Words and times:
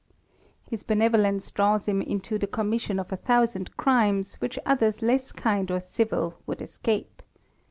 His 0.67 0.81
benevolence 0.83 1.51
draws 1.51 1.87
him 1.87 2.01
into 2.01 2.39
the 2.39 2.47
commission 2.47 2.97
of 2.97 3.13
a 3.13 3.17
thousand 3.17 3.77
crimes, 3.77 4.33
which 4.37 4.57
others 4.65 5.03
less 5.03 5.31
kind 5.31 5.69
or 5.69 5.79
civil 5.79 6.39
would 6.47 6.59
escape. 6.63 7.21